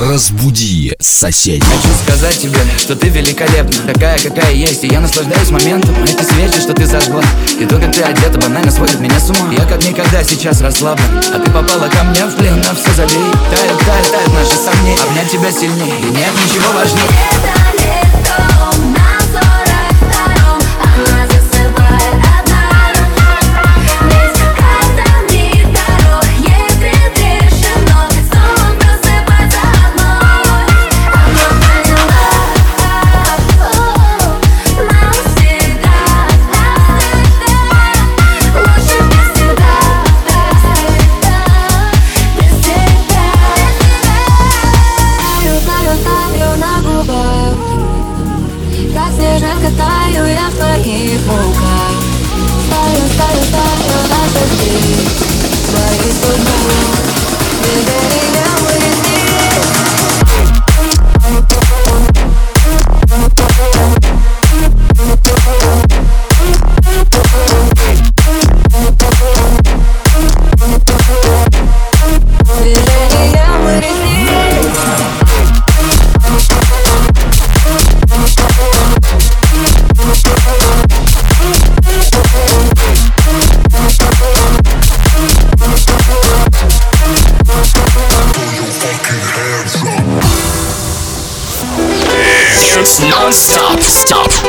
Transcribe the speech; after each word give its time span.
Разбуди 0.00 0.94
соседей. 0.98 1.60
Хочу 1.60 1.94
сказать 2.04 2.40
тебе, 2.40 2.58
что 2.78 2.96
ты 2.96 3.10
великолепна. 3.10 3.92
Такая, 3.92 4.18
какая 4.18 4.54
есть, 4.54 4.82
и 4.82 4.88
я 4.88 4.98
наслаждаюсь 4.98 5.50
моментом. 5.50 5.94
Эти 6.04 6.22
свечи, 6.22 6.58
что 6.58 6.72
ты 6.72 6.86
зажгла 6.86 7.22
И 7.60 7.66
то, 7.66 7.78
как 7.78 7.94
ты 7.94 8.02
одета, 8.02 8.38
банально 8.38 8.70
сводит 8.70 8.98
меня 8.98 9.20
с 9.20 9.28
ума. 9.28 9.52
Я 9.52 9.66
как 9.66 9.84
никогда 9.84 10.24
сейчас 10.24 10.62
расслаблен 10.62 11.04
А 11.34 11.38
ты 11.38 11.50
попала 11.50 11.88
ко 11.88 12.04
мне 12.04 12.24
в 12.24 12.34
плен, 12.34 12.56
на 12.60 12.74
все 12.74 12.94
забей. 12.94 13.30
Тает, 13.50 13.78
тает, 13.84 14.10
тает 14.10 14.32
наши 14.32 14.56
сомнения. 14.56 15.02
Обнять 15.02 15.30
тебя 15.30 15.52
сильнее, 15.52 15.94
и 16.00 16.04
нет 16.04 16.32
ничего 16.46 16.72
важнее 16.72 18.19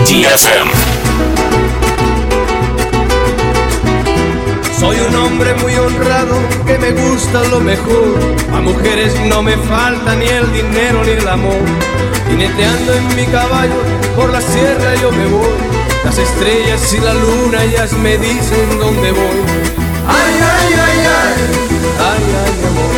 DFM. 0.06 0.72
Soy 4.80 4.98
un 5.00 5.16
hombre 5.16 5.54
muy 5.56 5.76
honrado 5.76 6.36
que 6.66 6.78
me 6.78 6.92
gusta 6.92 7.44
lo 7.50 7.60
mejor. 7.60 8.20
A 8.54 8.62
mujeres 8.62 9.14
no 9.30 9.44
me 9.44 9.58
falta 9.58 10.16
ni 10.16 10.26
el 10.28 10.52
dinero 10.52 11.04
ni 11.04 11.12
el 11.12 11.28
amor. 11.28 11.62
Jineteando 12.30 12.94
en 12.94 13.16
mi 13.16 13.26
caballo 13.26 13.82
por 14.16 14.30
la 14.30 14.42
sierra 14.42 14.96
yo 15.02 15.12
me 15.12 15.26
voy. 15.28 15.58
Las 16.04 16.18
estrellas 16.18 16.94
y 16.94 17.00
la 17.00 17.14
luna 17.14 17.64
ellas 17.64 17.94
me 17.94 18.18
dicen 18.18 18.80
dónde 18.80 19.12
voy. 19.12 19.40
Ay, 20.08 20.34
ay, 20.56 20.74
ay, 20.74 21.00
ay, 21.20 21.36
ay, 22.10 22.24
ay, 22.42 22.66
amor. 22.70 22.96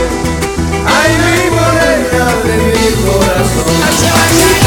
Ay, 0.87 1.11
mi 1.25 1.49
morena 1.55 2.25
de 2.45 2.55
mi 2.71 2.87
corazón. 3.03 4.62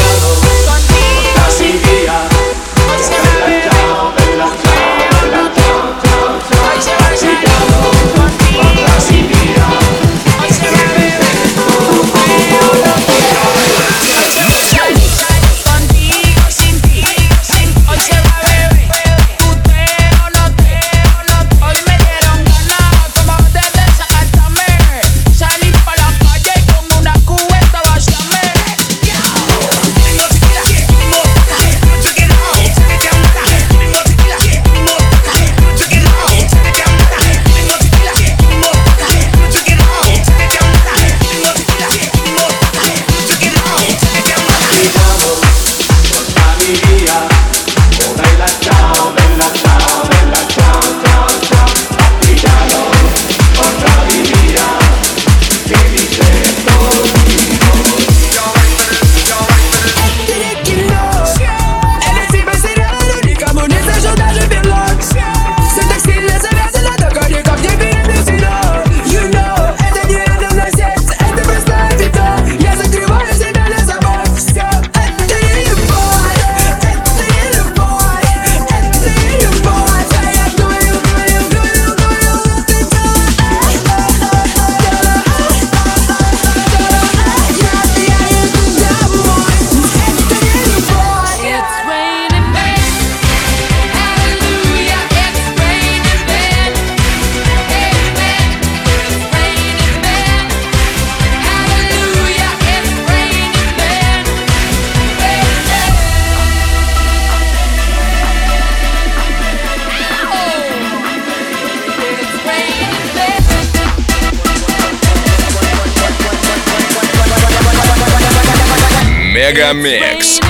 Mega 119.47 119.73
Mix. 119.73 120.46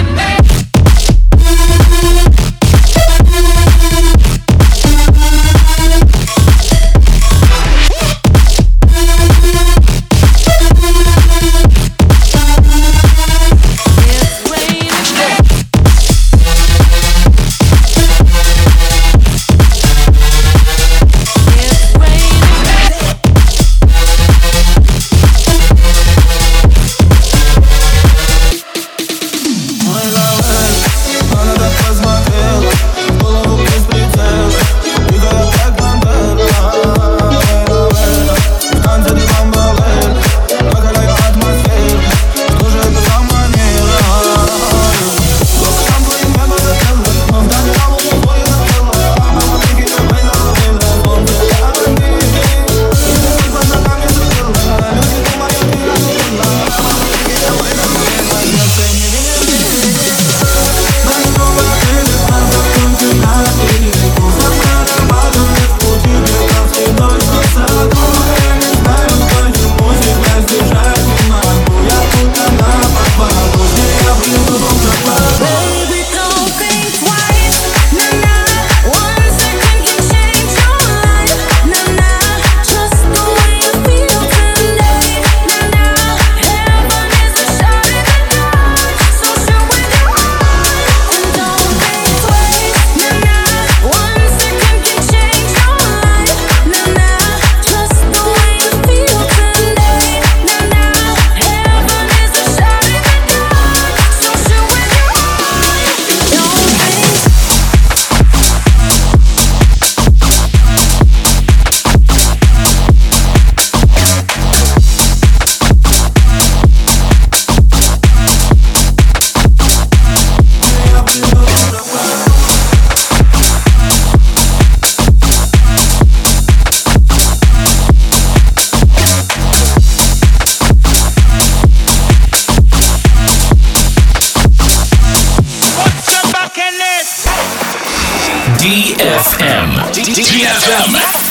D 138.59 138.95
F 138.99 139.39
M. 139.39 139.69
D 139.93 140.43
F 140.43 140.67
M. 140.89 141.26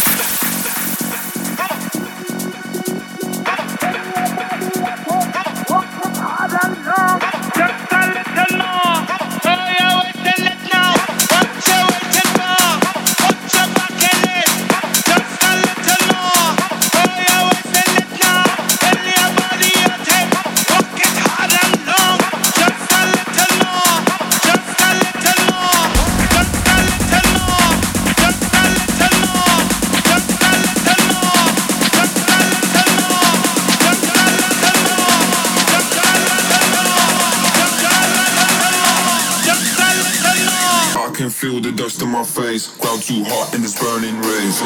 feel 41.36 41.60
the 41.60 41.70
dust 41.70 42.00
in 42.00 42.08
my 42.08 42.24
face. 42.24 42.68
Ground 42.78 43.02
too 43.02 43.22
hot 43.26 43.54
in 43.54 43.60
this 43.60 43.78
burning 43.78 44.18
rays. 44.22 44.62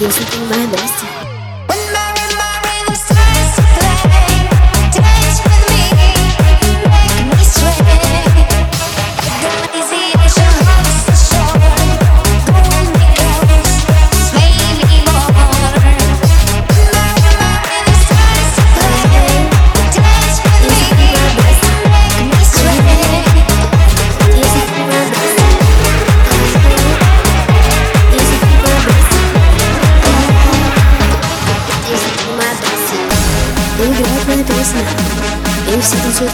Eu 0.00 0.08
sinto 0.12 0.36
uma 0.36 0.54
ânsia. 0.54 1.27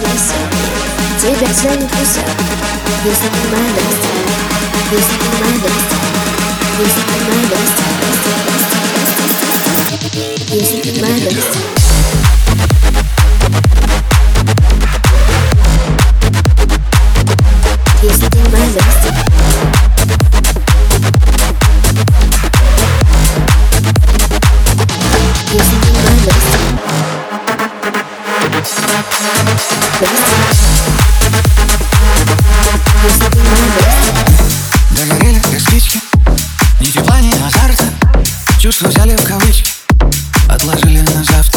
pousser, 0.04 0.44
des 1.20 1.34
personnes 1.38 1.86
pousser, 1.88 2.28
des 3.04 3.18
animaux 3.26 3.70
d'instinct, 3.76 4.20
des 4.90 5.04
animaux 5.14 5.58
d'instinct, 5.64 6.08
des 6.78 6.92
animaux 7.00 7.46
d'instinct, 7.50 7.96
des 7.98 8.22
animaux 8.34 8.52
d'instinct, 8.54 8.94
des 10.50 10.64
animaux 10.90 11.18
d'instinct. 11.30 11.83
состоянии 37.24 37.46
азарта 37.46 37.84
Чувства 38.58 38.88
взяли 38.88 39.16
в 39.16 39.24
кавычки 39.24 39.72
Отложили 40.48 41.00
на 41.00 41.24
завтра. 41.24 41.53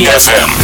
DFM. 0.00 0.59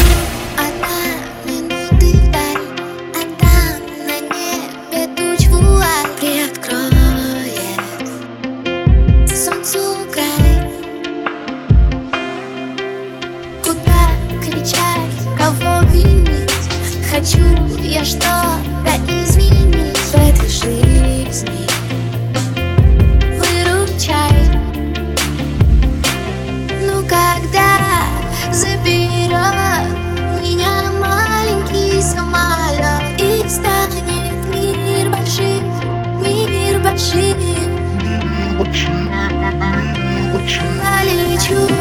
to 41.46 41.75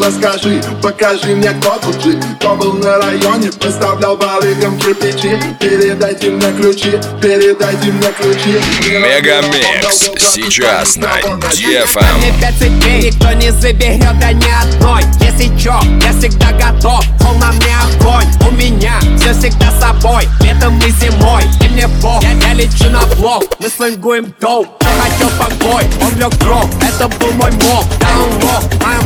зеркало, 0.00 0.10
скажи, 0.10 0.62
покажи 0.82 1.34
мне, 1.34 1.50
кто 1.50 1.78
тут 1.82 2.02
жит 2.02 2.24
Кто 2.38 2.56
был 2.56 2.74
на 2.74 2.98
районе, 2.98 3.50
поставлял 3.52 4.16
барыгам 4.16 4.78
кирпичи. 4.78 5.38
Передайте 5.60 6.30
мне 6.30 6.52
ключи, 6.52 6.92
передайте 7.20 7.92
мне 7.92 8.08
ключи. 8.18 8.60
Мегамикс. 8.88 10.10
Сейчас 10.18 10.96
на 10.96 11.18
DFM. 11.50 12.18
Мне 12.18 12.32
пять 12.40 12.56
цепей, 12.58 13.10
никто 13.10 13.32
не 13.32 13.50
заберет, 13.52 14.18
да 14.18 14.32
ни 14.32 14.50
одной. 14.62 15.02
Если 15.20 15.56
чё, 15.56 15.78
я 16.02 16.12
всегда 16.18 16.52
готов, 16.52 17.04
пол 17.20 17.34
на 17.34 17.52
мне 17.52 17.74
огонь. 17.84 18.26
У 18.48 18.52
меня 18.52 18.98
все 19.16 19.32
всегда 19.32 19.70
с 19.70 19.80
собой, 19.80 20.24
летом 20.40 20.78
и 20.78 20.90
зимой. 20.90 21.42
И 21.64 21.68
мне 21.68 21.86
бог, 22.02 22.22
я, 22.22 22.32
я 22.32 22.54
лечу 22.54 22.88
на 22.90 23.04
блок, 23.16 23.44
мы 23.58 23.68
слингуем 23.68 24.34
доп 24.40 24.66
Кто 24.78 24.88
хотел 25.00 25.28
покой, 25.38 25.84
он 26.02 26.18
лег 26.18 26.34
гроб, 26.42 26.68
это 26.82 27.08
был 27.08 27.32
мой 27.32 27.50
моб. 27.52 27.84
Даунлог, 28.00 28.62
моем 28.84 28.99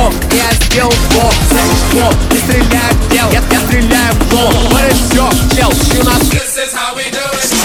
walk, 0.00 0.14
я 0.32 0.52
сделал 0.52 0.92
блок 1.12 1.34
Блок, 1.92 2.14
не 2.30 2.38
стреляю 2.38 2.94
в 2.94 3.12
дел, 3.12 3.30
я, 3.32 3.42
я 3.50 3.60
стреляю 3.60 4.14
в 4.14 4.28
блок 4.30 4.54
Хорошо, 4.72 5.30
чел, 5.54 5.70
у 6.00 6.04
нас. 6.04 6.20
This 6.30 6.56
is 6.56 6.74
how 6.74 6.94
we 6.94 7.10
do 7.10 7.18
it 7.18 7.59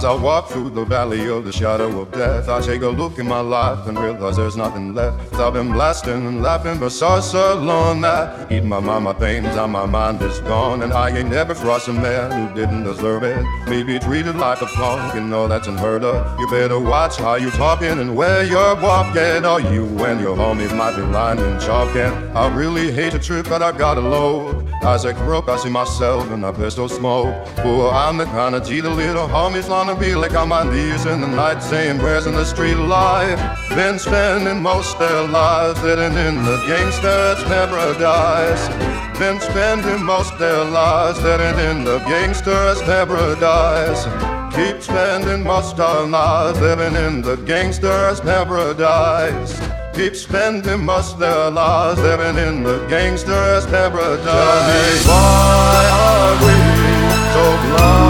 As 0.00 0.06
I 0.06 0.14
walk 0.14 0.48
through 0.48 0.70
the 0.70 0.86
valley 0.86 1.28
of 1.28 1.44
the 1.44 1.52
shadow 1.52 2.00
of 2.00 2.10
death, 2.10 2.48
I 2.48 2.62
take 2.62 2.80
a 2.80 2.88
look 2.88 3.18
in 3.18 3.28
my 3.28 3.40
life 3.40 3.86
and 3.86 3.98
realize 3.98 4.38
there's 4.38 4.56
nothing 4.56 4.94
left. 4.94 5.34
I've 5.34 5.52
been 5.52 5.72
blasting 5.72 6.26
and 6.26 6.42
laughing 6.42 6.78
for 6.78 6.88
so, 6.88 7.20
so 7.20 7.56
long 7.56 8.00
that 8.00 8.50
eat 8.50 8.64
my 8.64 8.80
mama 8.80 9.12
pains 9.12 9.48
and 9.48 9.70
my 9.70 9.84
mind 9.84 10.22
is 10.22 10.40
gone. 10.40 10.80
And 10.84 10.94
I 10.94 11.14
ain't 11.14 11.28
never 11.28 11.54
crossed 11.54 11.88
a 11.88 11.92
man 11.92 12.32
who 12.32 12.54
didn't 12.54 12.84
deserve 12.84 13.24
it. 13.24 13.44
Me 13.68 13.82
be 13.82 13.98
treated 13.98 14.36
like 14.36 14.62
a 14.62 14.66
punk, 14.68 15.14
you 15.14 15.20
know 15.20 15.46
that's 15.46 15.68
unheard 15.68 16.02
of. 16.02 16.40
You 16.40 16.48
better 16.48 16.78
watch 16.78 17.18
how 17.18 17.34
you 17.34 17.50
talking 17.50 17.98
and 17.98 18.16
where 18.16 18.42
you're 18.42 18.76
walking. 18.76 19.44
Or 19.44 19.60
you 19.60 19.84
and 20.06 20.18
your 20.18 20.34
homies 20.34 20.74
might 20.74 20.96
be 20.96 21.02
lying 21.02 21.40
and 21.40 21.60
chalking. 21.60 22.34
I 22.34 22.48
really 22.56 22.90
hate 22.90 23.12
the 23.12 23.18
trip, 23.18 23.50
but 23.50 23.62
I 23.62 23.76
gotta 23.76 24.00
load. 24.00 24.66
As 24.82 25.04
I 25.04 25.12
broke, 25.12 25.50
I 25.50 25.58
see 25.58 25.68
myself 25.68 26.30
in 26.30 26.42
a 26.42 26.54
pistol 26.54 26.88
smoke. 26.88 27.34
Well, 27.58 27.90
I'm 27.90 28.16
the 28.16 28.24
kind 28.24 28.54
of 28.54 28.66
G 28.66 28.80
the 28.80 28.88
little 28.88 29.28
homies 29.28 29.68
wanna 29.94 30.00
be 30.00 30.14
like 30.14 30.34
on 30.34 30.48
my 30.48 30.62
knees 30.62 31.06
in 31.06 31.20
the 31.20 31.26
night 31.26 31.60
saying 31.60 31.98
prayers 31.98 32.26
in 32.26 32.34
the 32.34 32.44
street 32.44 32.76
alive 32.76 33.38
Been 33.70 33.98
spending 33.98 34.62
most 34.62 34.98
their 34.98 35.26
lives 35.26 35.82
living 35.82 36.16
in 36.16 36.36
the 36.44 36.56
gangster's 36.66 37.42
paradise. 37.44 38.68
Been 39.18 39.40
spending 39.40 40.04
most 40.04 40.38
their 40.38 40.64
lives 40.64 41.20
living 41.22 41.58
in 41.70 41.84
the 41.84 41.98
gangster's 42.00 42.80
paradise. 42.82 44.04
Keep 44.54 44.82
spending 44.82 45.42
most 45.44 45.78
our 45.80 46.06
lives 46.06 46.60
living 46.60 46.94
in 46.94 47.22
the 47.22 47.36
gangster's 47.36 48.20
paradise. 48.20 49.52
Keep 49.94 50.14
spending 50.14 50.84
most 50.84 51.18
their 51.18 51.50
lives 51.50 52.00
living 52.00 52.36
in 52.36 52.62
the 52.62 52.86
gangster's 52.88 53.66
paradise. 53.66 54.24
Tell 54.24 54.62
me 54.68 54.82
why 55.08 55.82
are 56.06 56.34
we 56.44 56.54
so 57.34 57.76
blind? 57.76 58.09